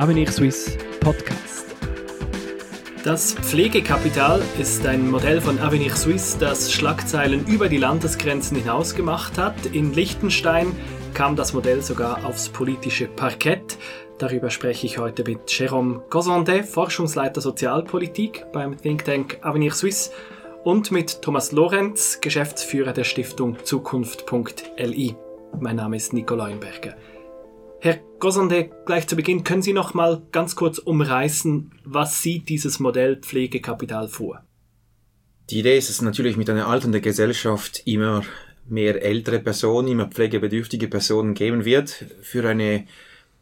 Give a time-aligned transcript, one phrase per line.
[0.00, 1.76] Avenir Suisse Podcast.
[3.04, 9.36] Das Pflegekapital ist ein Modell von Avenir Suisse, das Schlagzeilen über die Landesgrenzen hinaus gemacht
[9.36, 9.66] hat.
[9.66, 10.72] In Liechtenstein
[11.12, 13.76] kam das Modell sogar aufs politische Parkett.
[14.16, 20.12] Darüber spreche ich heute mit Jérôme Gozondet, Forschungsleiter Sozialpolitik beim Think Tank Avenir Suisse
[20.64, 25.14] und mit Thomas Lorenz, Geschäftsführer der Stiftung Zukunft.li.
[25.58, 26.94] Mein Name ist Nico Leuenberger.
[27.82, 32.78] Herr Gosande, gleich zu Beginn können Sie noch mal ganz kurz umreißen, was sieht dieses
[32.78, 34.44] Modell Pflegekapital vor?
[35.48, 38.22] Die Idee ist es natürlich mit einer alternden Gesellschaft immer
[38.68, 42.86] mehr ältere Personen, immer pflegebedürftige Personen geben wird für eine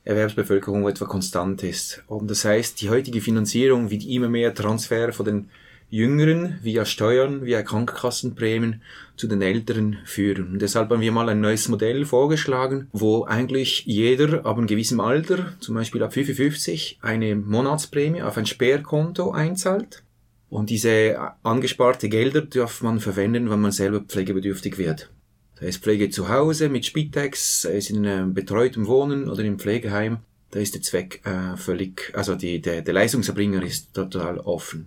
[0.04, 2.04] Erwerbsbevölkerung, die etwa konstant ist.
[2.06, 5.50] Und das heißt, die heutige Finanzierung wird immer mehr Transfer von den
[5.90, 8.82] Jüngeren via Steuern, via Krankenkassenprämien
[9.16, 10.52] zu den Älteren führen.
[10.52, 15.00] Und deshalb haben wir mal ein neues Modell vorgeschlagen, wo eigentlich jeder ab einem gewissen
[15.00, 20.02] Alter, zum Beispiel ab 55, eine Monatsprämie auf ein Sperrkonto einzahlt.
[20.50, 25.10] Und diese angesparte Gelder darf man verwenden, wenn man selber pflegebedürftig wird.
[25.58, 29.58] Da ist Pflege zu Hause mit Spitex, sei es in einem betreuten Wohnen oder im
[29.58, 30.18] Pflegeheim.
[30.50, 34.86] Da ist der Zweck äh, völlig, also die, der, der Leistungserbringer ist total offen.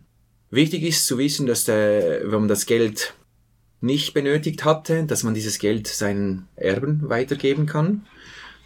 [0.52, 3.14] Wichtig ist zu wissen, dass der, wenn man das Geld
[3.80, 8.06] nicht benötigt hatte, dass man dieses Geld seinen Erben weitergeben kann.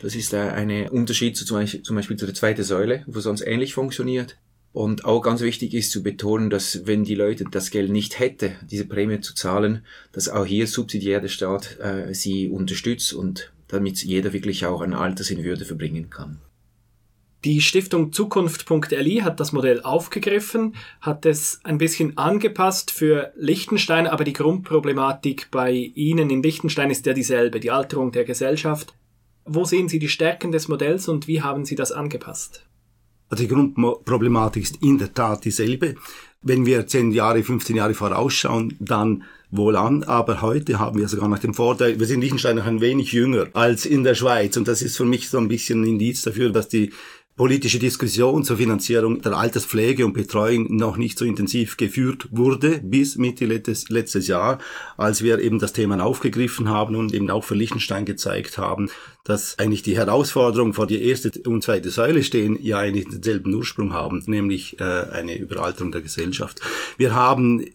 [0.01, 4.37] Das ist ein Unterschied zu, zum, Beispiel, zu der zweiten Säule, wo sonst ähnlich funktioniert.
[4.73, 8.55] Und auch ganz wichtig ist zu betonen, dass wenn die Leute das Geld nicht hätte,
[8.69, 14.03] diese Prämie zu zahlen, dass auch hier subsidiär der Staat äh, sie unterstützt und damit
[14.03, 16.41] jeder wirklich auch ein Alters in Würde verbringen kann.
[17.45, 24.23] Die Stiftung Zukunft.li hat das Modell aufgegriffen, hat es ein bisschen angepasst für Liechtenstein, aber
[24.23, 28.95] die Grundproblematik bei Ihnen in Liechtenstein ist ja dieselbe, die Alterung der Gesellschaft.
[29.45, 32.65] Wo sehen Sie die Stärken des Modells und wie haben Sie das angepasst?
[33.29, 35.93] Also die Grundproblematik ist in der Tat dieselbe.
[36.41, 41.29] Wenn wir 10 Jahre, 15 Jahre vorausschauen, dann wohl an, aber heute haben wir sogar
[41.29, 44.67] noch den Vorteil, wir sind Liechtenstein noch ein wenig jünger als in der Schweiz und
[44.67, 46.91] das ist für mich so ein bisschen ein Indiz dafür, dass die
[47.35, 53.17] politische Diskussion zur Finanzierung der Alterspflege und Betreuung noch nicht so intensiv geführt wurde bis
[53.17, 54.59] Mitte letztes, letztes Jahr,
[54.95, 58.89] als wir eben das Thema aufgegriffen haben und eben auch für Liechtenstein gezeigt haben,
[59.25, 63.91] dass eigentlich die Herausforderungen vor die erste und zweite Säule stehen, ja eigentlich denselben Ursprung
[63.91, 66.61] haben, nämlich äh, eine Überalterung der Gesellschaft.
[66.97, 67.65] Wir haben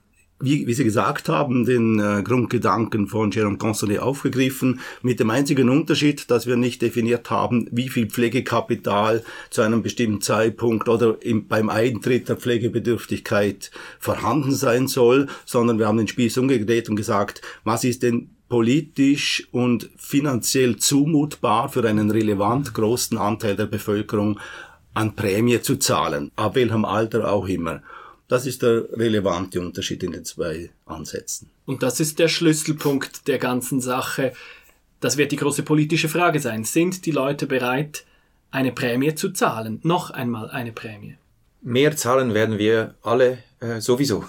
[0.41, 5.69] wie, wie Sie gesagt haben, den äh, Grundgedanken von Jérôme Consolet aufgegriffen, mit dem einzigen
[5.69, 11.47] Unterschied, dass wir nicht definiert haben, wie viel Pflegekapital zu einem bestimmten Zeitpunkt oder im,
[11.47, 17.43] beim Eintritt der Pflegebedürftigkeit vorhanden sein soll, sondern wir haben den Spieß umgedreht und gesagt,
[17.65, 24.41] was ist denn politisch und finanziell zumutbar für einen relevant großen Anteil der Bevölkerung
[24.93, 27.83] an Prämie zu zahlen, ab welchem Alter auch immer.
[28.31, 31.51] Das ist der relevante Unterschied in den zwei Ansätzen.
[31.67, 34.33] Und das ist der Schlüsselpunkt der ganzen Sache.
[35.01, 36.63] Das wird die große politische Frage sein.
[36.63, 38.05] Sind die Leute bereit,
[38.53, 39.81] eine Prämie zu zahlen?
[39.83, 41.17] Noch einmal eine Prämie.
[41.61, 44.25] Mehr zahlen werden wir alle äh, sowieso.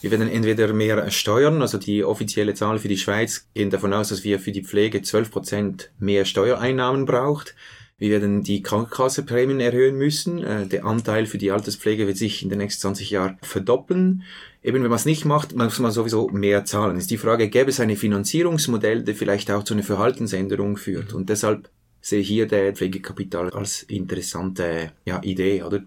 [0.00, 4.08] Wir werden entweder mehr steuern, also die offizielle Zahl für die Schweiz gehen davon aus,
[4.08, 7.54] dass wir für die Pflege 12% mehr Steuereinnahmen braucht.
[7.96, 10.42] Wir werden die Krankenkassenprämien erhöhen müssen.
[10.42, 14.24] Äh, der Anteil für die Alterspflege wird sich in den nächsten 20 Jahren verdoppeln.
[14.62, 16.96] Eben, wenn man es nicht macht, muss man sowieso mehr zahlen.
[16.96, 21.12] Ist die Frage, gäbe es ein Finanzierungsmodell, der vielleicht auch zu einer Verhaltensänderung führt?
[21.12, 25.84] Und deshalb sehe ich hier der Pflegekapital als interessante ja, Idee, oder?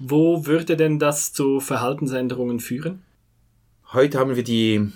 [0.00, 3.02] Wo würde denn das zu Verhaltensänderungen führen?
[3.92, 4.92] Heute haben wir die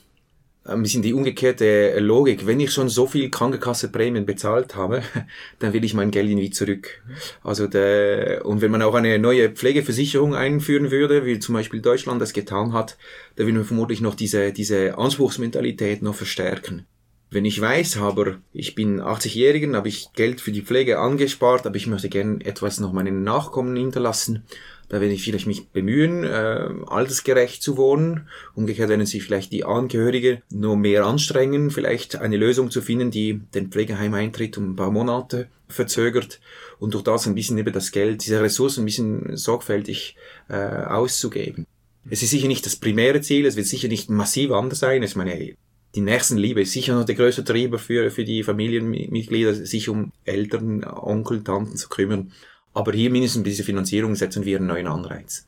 [0.65, 2.47] ein bisschen die umgekehrte Logik.
[2.47, 5.03] Wenn ich schon so viel Krankenkassenprämien bezahlt habe,
[5.59, 7.03] dann will ich mein Geld irgendwie zurück.
[7.43, 12.23] Also der, und wenn man auch eine neue Pflegeversicherung einführen würde, wie zum Beispiel Deutschland
[12.23, 12.97] das getan hat,
[13.37, 16.87] dann würde man vermutlich noch diese, diese Anspruchsmentalität noch verstärken.
[17.33, 21.77] Wenn ich weiß, aber ich bin 80-Jährigen, habe ich Geld für die Pflege angespart, aber
[21.77, 24.45] ich möchte gerne etwas noch meinen Nachkommen hinterlassen,
[24.89, 28.29] da werde ich vielleicht mich bemühen, äh, altersgerecht zu wohnen.
[28.55, 33.41] Umgekehrt werden sich vielleicht die Angehörige nur mehr anstrengen, vielleicht eine Lösung zu finden, die
[33.55, 36.41] den Pflegeheimeintritt um ein paar Monate verzögert
[36.79, 40.17] und durch das ein bisschen über das Geld, diese Ressourcen ein bisschen sorgfältig
[40.49, 41.67] äh, auszugeben.
[42.11, 45.03] Es ist sicher nicht das primäre Ziel, es wird sicher nicht massiv anders sein.
[45.03, 45.55] Ich meine,
[45.95, 50.85] die Nächstenliebe ist sicher noch der größte Treiber für, für die Familienmitglieder, sich um Eltern,
[50.85, 52.33] Onkel, Tanten zu kümmern.
[52.75, 55.47] Aber hier mindestens bei dieser Finanzierung setzen wir einen neuen Anreiz.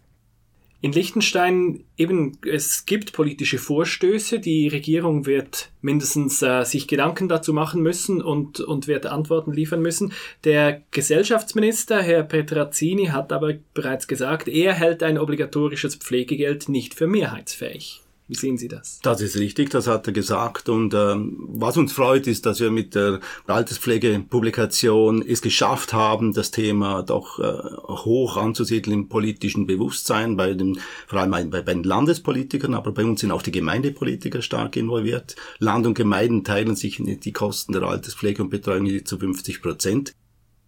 [0.85, 4.39] In Liechtenstein eben, es gibt politische Vorstöße.
[4.39, 9.81] Die Regierung wird mindestens äh, sich Gedanken dazu machen müssen und, und wird Antworten liefern
[9.81, 10.13] müssen.
[10.45, 17.07] Der Gesellschaftsminister, Herr Petrazzini, hat aber bereits gesagt, er hält ein obligatorisches Pflegegeld nicht für
[17.07, 18.04] mehrheitsfähig.
[18.27, 19.01] Wie sehen Sie das?
[19.03, 20.71] Das ist richtig, das hat er gesagt.
[20.71, 26.51] Und ähm, was uns freut, ist, dass wir mit der Alterspflegepublikation es geschafft haben, das
[26.51, 27.53] Thema doch äh,
[27.87, 33.05] hoch anzusiedeln im politischen Bewusstsein, bei den, vor allem bei, bei den Landespolitikern, aber bei
[33.05, 35.37] uns sind auch die Gemeindepolitiker stark involviert.
[35.59, 40.15] Land und Gemeinden teilen sich die Kosten der Alterspflege und Betreuung zu 50 Prozent.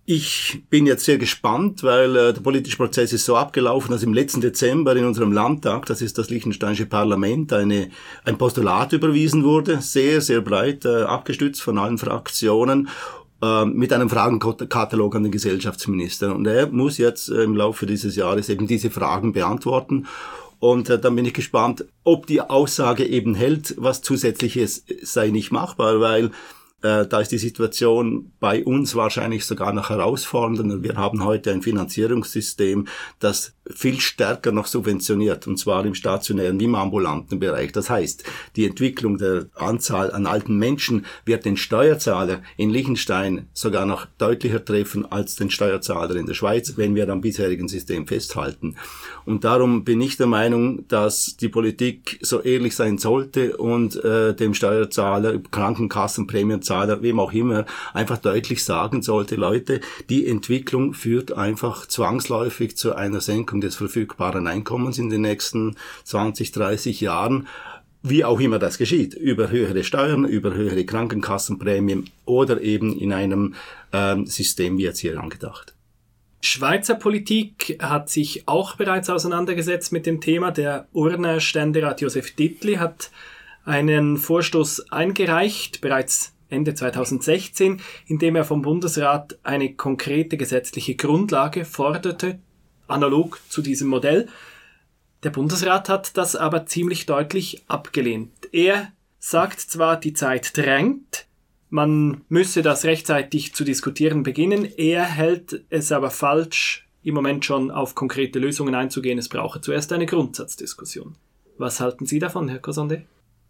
[0.09, 4.15] Ich bin jetzt sehr gespannt, weil äh, der politische Prozess ist so abgelaufen, dass im
[4.15, 7.91] letzten Dezember in unserem Landtag, das ist das Liechtensteinische Parlament, eine,
[8.25, 12.89] ein Postulat überwiesen wurde, sehr, sehr breit äh, abgestützt von allen Fraktionen
[13.43, 16.37] äh, mit einem Fragenkatalog an den Gesellschaftsminister.
[16.37, 20.07] Und er muss jetzt äh, im Laufe dieses Jahres eben diese Fragen beantworten.
[20.61, 25.51] Und äh, dann bin ich gespannt, ob die Aussage eben hält, was zusätzliches sei nicht
[25.51, 26.31] machbar, weil
[26.87, 30.83] äh, da ist die Situation bei uns wahrscheinlich sogar noch herausfordernder.
[30.83, 32.87] Wir haben heute ein Finanzierungssystem,
[33.19, 37.73] das viel stärker noch subventioniert, und zwar im stationären wie im ambulanten Bereich.
[37.73, 38.23] Das heißt,
[38.55, 44.65] die Entwicklung der Anzahl an alten Menschen wird den Steuerzahler in Liechtenstein sogar noch deutlicher
[44.65, 48.77] treffen als den Steuerzahler in der Schweiz, wenn wir am bisherigen System festhalten.
[49.25, 54.35] Und darum bin ich der Meinung, dass die Politik so ehrlich sein sollte und äh,
[54.35, 56.29] dem Steuerzahler Krankenkassen,
[56.77, 57.65] Prämienzahler, wem auch immer,
[57.95, 63.77] einfach deutlich sagen sollte, Leute, die Entwicklung führt einfach zwangsläufig zu einer Senkung Senkung des
[63.77, 67.47] verfügbaren Einkommens in den nächsten 20, 30 Jahren
[68.03, 73.55] wie auch immer das geschieht, über höhere Steuern, über höhere Krankenkassenprämien oder eben in einem
[73.93, 75.75] ähm, System wie jetzt hier angedacht.
[76.41, 80.53] Schweizer Politik hat sich auch bereits auseinandergesetzt mit dem Thema.
[80.53, 83.11] Der Urner Ständerat Josef Dittli hat
[83.65, 91.65] einen Vorstoß eingereicht, bereits Ende 2016, in dem er vom Bundesrat eine konkrete gesetzliche Grundlage
[91.65, 92.39] forderte
[92.89, 94.29] analog zu diesem Modell.
[95.23, 98.33] Der Bundesrat hat das aber ziemlich deutlich abgelehnt.
[98.53, 101.27] Er sagt zwar, die Zeit drängt,
[101.69, 107.71] man müsse das rechtzeitig zu diskutieren beginnen, er hält es aber falsch, im Moment schon
[107.71, 109.19] auf konkrete Lösungen einzugehen.
[109.19, 111.17] Es brauche zuerst eine Grundsatzdiskussion.
[111.57, 113.05] Was halten Sie davon, Herr Cosonde?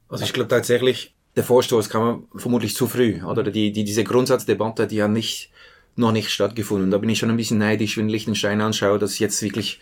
[0.08, 4.86] Also ich glaube tatsächlich, der Vorstoß kam vermutlich zu früh, oder die, die, diese Grundsatzdebatte,
[4.86, 5.50] die ja nicht
[5.98, 6.90] noch nicht stattgefunden.
[6.90, 9.80] Da bin ich schon ein bisschen neidisch, wenn Liechtenstein anschaue, dass jetzt wirklich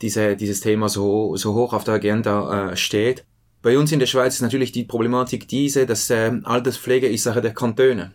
[0.00, 3.24] diese, dieses Thema so, so hoch auf der Agenda äh, steht.
[3.62, 7.42] Bei uns in der Schweiz ist natürlich die Problematik diese, dass äh, Alterspflege ist Sache
[7.42, 8.14] der Kantone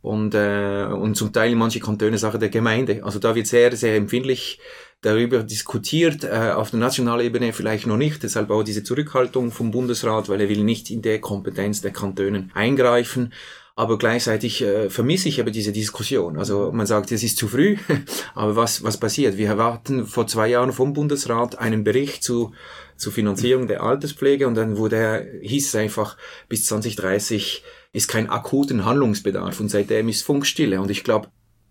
[0.00, 3.04] und, äh, und zum Teil manche Kantone Sache der Gemeinde.
[3.04, 4.58] Also da wird sehr, sehr empfindlich
[5.06, 9.70] darüber diskutiert, äh, auf der nationalen Ebene vielleicht noch nicht, deshalb auch diese Zurückhaltung vom
[9.70, 13.32] Bundesrat, weil er will nicht in der Kompetenz der Kantonen eingreifen
[13.78, 16.38] aber gleichzeitig äh, vermisse ich aber diese Diskussion.
[16.38, 17.76] Also man sagt, es ist zu früh,
[18.34, 19.36] aber was, was passiert?
[19.36, 22.52] Wir erwarten vor zwei Jahren vom Bundesrat einen Bericht zu,
[22.96, 26.16] zur Finanzierung der Alterspflege und dann wurde, hieß es einfach,
[26.48, 27.62] bis 2030
[27.92, 31.28] ist kein akuten Handlungsbedarf und seitdem ist Funkstille und ich glaube,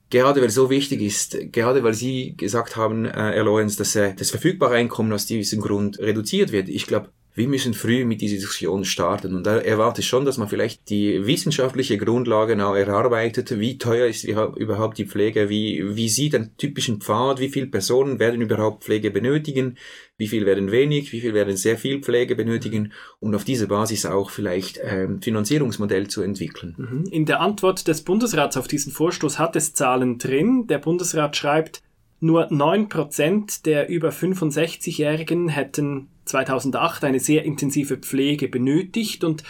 [0.10, 3.96] gerade weil es so wichtig ist, gerade weil Sie gesagt haben, äh, Herr Lorenz, dass
[3.96, 8.22] äh, das verfügbare Einkommen aus diesem Grund reduziert wird, ich glaube, wir müssen früh mit
[8.22, 9.36] dieser Diskussion starten.
[9.36, 13.60] Und da erwarte ich schon, dass man vielleicht die wissenschaftliche Grundlage auch erarbeitet.
[13.60, 15.50] Wie teuer ist überhaupt die Pflege?
[15.50, 17.40] Wie, wie sieht ein typischen Pfad?
[17.40, 19.78] Wie viele Personen werden überhaupt Pflege benötigen?
[20.18, 21.12] Wie viel werden wenig?
[21.12, 22.94] Wie viel werden sehr viel Pflege benötigen?
[23.20, 26.76] Und auf dieser Basis auch vielleicht ein ähm, Finanzierungsmodell zu entwickeln.
[26.78, 27.04] Mhm.
[27.12, 30.68] In der Antwort des Bundesrats auf diesen Vorstoß hat es Zahlen drin.
[30.68, 31.82] Der Bundesrat schreibt,
[32.26, 39.44] nur 9% der über 65-Jährigen hätten 2008 eine sehr intensive Pflege benötigt und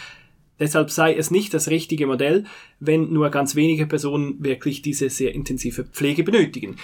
[0.60, 2.44] deshalb sei es nicht das richtige Modell,
[2.78, 6.76] wenn nur ganz wenige Personen wirklich diese sehr intensive Pflege benötigen.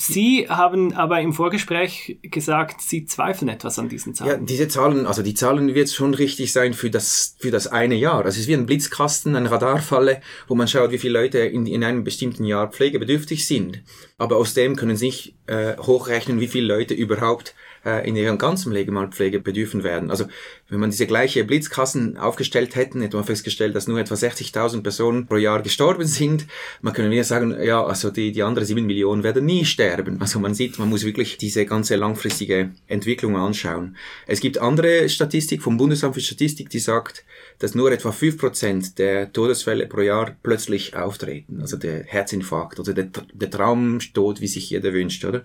[0.00, 4.30] Sie haben aber im Vorgespräch gesagt, Sie zweifeln etwas an diesen Zahlen.
[4.30, 7.96] Ja, diese Zahlen, also die Zahlen wird schon richtig sein für das, für das eine
[7.96, 8.24] Jahr.
[8.24, 11.66] Also es ist wie ein Blitzkasten, eine Radarfalle, wo man schaut, wie viele Leute in,
[11.66, 13.82] in einem bestimmten Jahr pflegebedürftig sind.
[14.18, 18.38] Aber aus dem können Sie nicht äh, hochrechnen, wie viele Leute überhaupt äh, in ihrem
[18.38, 20.10] ganzen Leben mal Pflege bedürfen werden.
[20.10, 20.26] Also
[20.68, 25.26] wenn man diese gleiche Blitzkassen aufgestellt hätten, hätte man festgestellt, dass nur etwa 60.000 Personen
[25.26, 26.46] pro Jahr gestorben sind.
[26.82, 29.87] Man könnte wieder sagen, ja, also die, die anderen 7 Millionen werden nie sterben.
[30.20, 33.96] Also man sieht, man muss wirklich diese ganze langfristige Entwicklung anschauen.
[34.26, 37.24] Es gibt andere Statistik vom Bundesamt für Statistik, die sagt,
[37.58, 41.60] dass nur etwa 5% der Todesfälle pro Jahr plötzlich auftreten.
[41.60, 45.44] Also der Herzinfarkt oder der, der Traumtod, wie sich jeder wünscht, oder?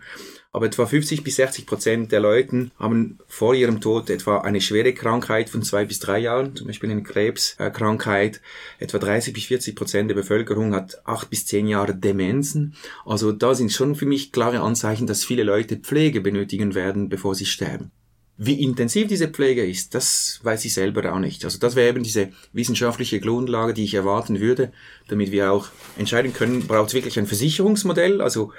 [0.53, 4.93] Aber etwa 50 bis 60 Prozent der Leute haben vor ihrem Tod etwa eine schwere
[4.93, 8.39] Krankheit von zwei bis drei Jahren, zum Beispiel eine Krebskrankheit.
[8.77, 12.75] Etwa 30 bis 40 Prozent der Bevölkerung hat acht bis zehn Jahre Demenzen.
[13.03, 17.33] Also da sind schon für mich klare Anzeichen, dass viele Leute Pflege benötigen werden, bevor
[17.33, 17.91] sie sterben.
[18.37, 21.45] Wie intensiv diese Pflege ist, das weiß ich selber auch nicht.
[21.45, 24.71] Also das wäre eben diese wissenschaftliche Grundlage, die ich erwarten würde,
[25.07, 25.67] damit wir auch
[25.99, 28.51] entscheiden können, braucht es wirklich ein Versicherungsmodell, also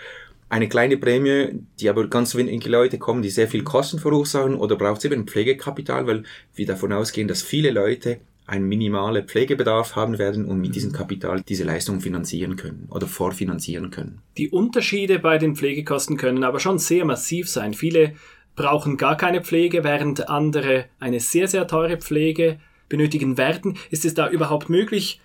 [0.49, 4.77] eine kleine Prämie, die aber ganz wenige Leute kommen, die sehr viel Kosten verursachen, oder
[4.77, 6.23] braucht es eben Pflegekapital, weil
[6.55, 11.43] wir davon ausgehen, dass viele Leute einen minimalen Pflegebedarf haben werden und mit diesem Kapital
[11.49, 14.21] diese Leistung finanzieren können oder vorfinanzieren können.
[14.37, 17.73] Die Unterschiede bei den Pflegekosten können aber schon sehr massiv sein.
[17.73, 18.15] Viele
[18.55, 23.79] brauchen gar keine Pflege, während andere eine sehr, sehr teure Pflege benötigen werden.
[23.91, 25.21] Ist es da überhaupt möglich,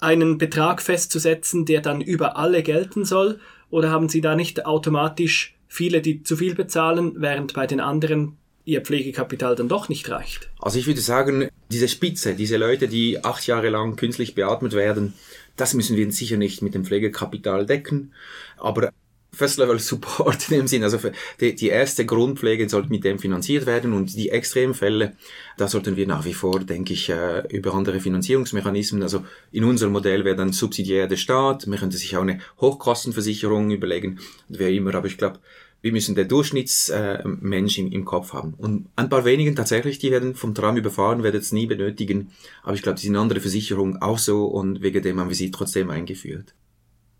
[0.00, 3.38] einen Betrag festzusetzen, der dann über alle gelten soll?
[3.70, 8.36] Oder haben Sie da nicht automatisch viele, die zu viel bezahlen, während bei den anderen
[8.64, 10.50] ihr Pflegekapital dann doch nicht reicht?
[10.60, 15.14] Also ich würde sagen, diese Spitze, diese Leute, die acht Jahre lang künstlich beatmet werden,
[15.56, 18.12] das müssen wir sicher nicht mit dem Pflegekapital decken.
[18.58, 18.92] Aber
[19.32, 20.98] First Level Support in dem Sinn, also
[21.40, 25.14] die, die erste Grundpflege sollte mit dem finanziert werden und die Extremfälle,
[25.58, 29.92] da sollten wir nach wie vor, denke ich, äh, über andere Finanzierungsmechanismen, also in unserem
[29.92, 34.94] Modell wäre dann subsidiär der Staat, man könnte sich auch eine Hochkostenversicherung überlegen, wer immer,
[34.94, 35.38] aber ich glaube,
[35.82, 38.54] wir müssen der Durchschnittsmensch äh, im, im Kopf haben.
[38.58, 42.32] Und ein paar wenigen tatsächlich, die werden vom Tram überfahren, werden es nie benötigen.
[42.64, 45.52] Aber ich glaube, die sind andere Versicherungen auch so und wegen dem haben wir sie
[45.52, 46.54] trotzdem eingeführt.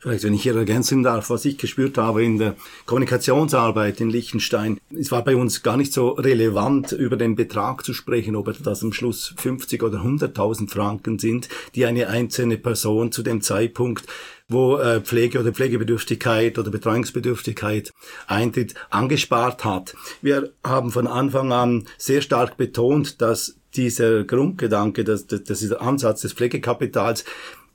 [0.07, 4.79] Vielleicht, wenn ich hier ergänzen darf, was ich gespürt habe in der Kommunikationsarbeit in Liechtenstein.
[4.97, 8.85] Es war bei uns gar nicht so relevant, über den Betrag zu sprechen, ob das
[8.85, 14.07] am Schluss 50 oder 100.000 Franken sind, die eine einzelne Person zu dem Zeitpunkt
[14.49, 17.93] wo äh, Pflege oder Pflegebedürftigkeit oder Betreuungsbedürftigkeit
[18.29, 19.97] eintritt, angespart hat.
[20.23, 26.21] Wir haben von Anfang an sehr stark betont, dass dieser Grundgedanke, dass, dass dieser Ansatz
[26.21, 27.25] des Pflegekapitals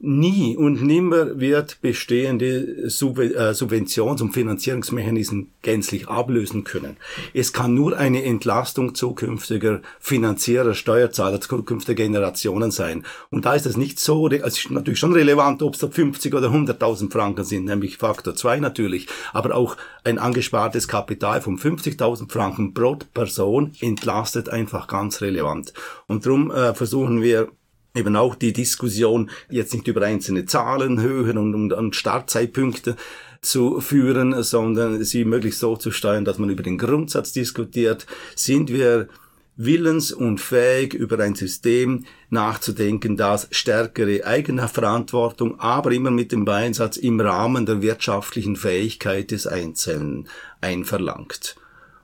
[0.03, 6.97] Nie und nimmer wird bestehende äh, Subventions- und Finanzierungsmechanismen gänzlich ablösen können.
[7.35, 13.05] Es kann nur eine Entlastung zukünftiger Finanzierer, Steuerzahler, zukünftiger Generationen sein.
[13.29, 16.33] Und da ist es nicht so, es ist natürlich schon relevant, ob es da 50
[16.33, 22.31] oder 100.000 Franken sind, nämlich Faktor 2 natürlich, aber auch ein angespartes Kapital von 50.000
[22.31, 25.73] Franken pro Person entlastet einfach ganz relevant.
[26.07, 27.49] Und darum äh, versuchen wir
[27.95, 32.95] eben auch die Diskussion jetzt nicht über einzelne Zahlenhöhen und, und, und Startzeitpunkte
[33.41, 38.05] zu führen, sondern sie möglichst so zu steuern, dass man über den Grundsatz diskutiert.
[38.35, 39.07] Sind wir
[39.55, 46.45] willens und fähig, über ein System nachzudenken, das stärkere eigene Verantwortung, aber immer mit dem
[46.45, 50.27] Beinsatz im Rahmen der wirtschaftlichen Fähigkeit des Einzelnen
[50.61, 51.55] einverlangt.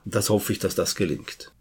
[0.04, 1.52] Das hoffe ich, dass das gelingt.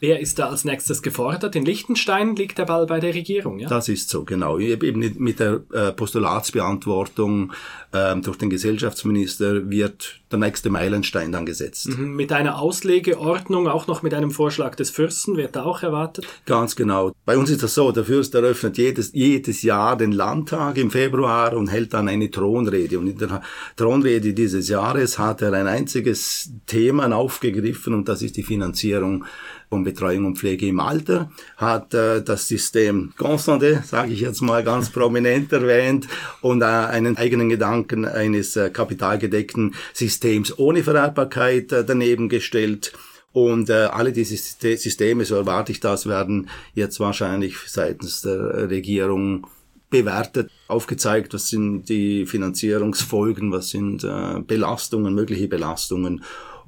[0.00, 1.56] Wer ist da als nächstes gefordert?
[1.56, 3.68] In Liechtenstein liegt der Ball bei der Regierung, ja?
[3.68, 4.58] Das ist so, genau.
[4.58, 7.52] Eben mit der äh, Postulatsbeantwortung
[7.92, 11.88] ähm, durch den Gesellschaftsminister wird der nächste Meilenstein dann gesetzt.
[11.88, 16.26] Mhm, mit einer Auslegeordnung, auch noch mit einem Vorschlag des Fürsten, wird da auch erwartet?
[16.46, 17.12] Ganz genau.
[17.24, 21.54] Bei uns ist das so, der Fürst eröffnet jedes, jedes Jahr den Landtag im Februar
[21.54, 23.00] und hält dann eine Thronrede.
[23.00, 23.42] Und in der
[23.76, 29.24] Thronrede dieses Jahres hat er ein einziges Thema aufgegriffen und das ist die Finanzierung
[29.68, 34.64] von Betreuung und Pflege im Alter, hat äh, das System Constante, sage ich jetzt mal
[34.64, 36.08] ganz prominent erwähnt,
[36.40, 42.92] und äh, einen eigenen Gedanken eines äh, kapitalgedeckten Systems ohne Vererbbarkeit äh, daneben gestellt.
[43.32, 49.46] Und äh, alle diese Systeme, so erwarte ich das, werden jetzt wahrscheinlich seitens der Regierung
[49.90, 56.24] bewertet, aufgezeigt, was sind die Finanzierungsfolgen, was sind äh, Belastungen, mögliche Belastungen.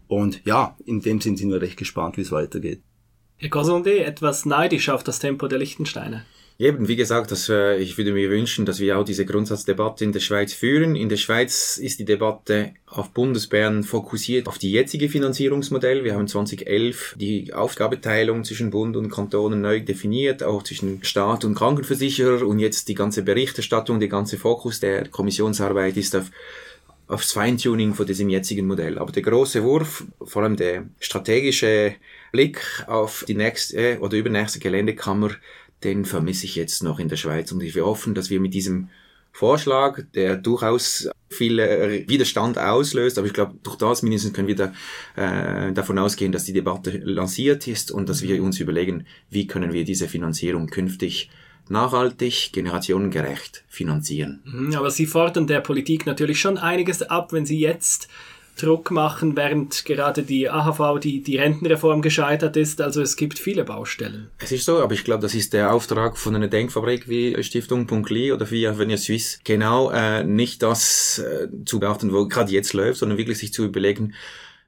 [0.07, 2.83] Und ja, in dem Sinn sind wir recht gespannt, wie es weitergeht.
[3.41, 6.27] Herr Gosonde, etwas neidisch auf das Tempo der Lichtensteine.
[6.59, 10.13] Eben, wie gesagt, das, äh, ich würde mir wünschen, dass wir auch diese Grundsatzdebatte in
[10.13, 10.95] der Schweiz führen.
[10.95, 16.05] In der Schweiz ist die Debatte auf Bundesbären fokussiert auf die jetzige Finanzierungsmodell.
[16.05, 21.55] Wir haben 2011 die Aufgabeteilung zwischen Bund und Kantonen neu definiert, auch zwischen Staat und
[21.55, 26.31] Krankenversicherer und jetzt die ganze Berichterstattung, der ganze Fokus der Kommissionsarbeit ist auf
[27.11, 28.99] aufs Feintuning von diesem jetzigen Modell.
[28.99, 31.95] Aber der große Wurf, vor allem der strategische
[32.33, 35.31] Blick auf die nächste oder übernächste Geländekammer,
[35.83, 37.51] den vermisse ich jetzt noch in der Schweiz.
[37.53, 38.89] Und ich hoffen, dass wir mit diesem
[39.33, 44.57] Vorschlag, der durchaus viel äh, Widerstand auslöst, aber ich glaube, durch das mindestens können wir
[44.57, 44.73] da,
[45.17, 49.73] äh, davon ausgehen, dass die Debatte lanciert ist und dass wir uns überlegen, wie können
[49.73, 51.31] wir diese Finanzierung künftig
[51.71, 54.43] nachhaltig, generationengerecht finanzieren.
[54.45, 58.09] Mhm, aber Sie fordern der Politik natürlich schon einiges ab, wenn Sie jetzt
[58.61, 62.81] Druck machen, während gerade die AHV, die, die Rentenreform gescheitert ist.
[62.81, 64.29] Also es gibt viele Baustellen.
[64.39, 67.87] Es ist so, aber ich glaube, das ist der Auftrag von einer Denkfabrik wie Stiftung
[67.87, 69.39] Punkli oder wie Avenir Suisse.
[69.45, 73.65] Genau, äh, nicht das äh, zu beachten, wo gerade jetzt läuft, sondern wirklich sich zu
[73.65, 74.15] überlegen,